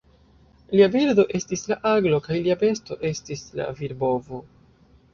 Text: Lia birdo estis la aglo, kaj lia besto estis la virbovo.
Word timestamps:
Lia 0.79 0.87
birdo 0.95 1.25
estis 1.41 1.67
la 1.73 1.79
aglo, 1.91 2.21
kaj 2.31 2.41
lia 2.49 2.57
besto 2.65 3.01
estis 3.13 3.49
la 3.63 3.71
virbovo. 3.85 4.47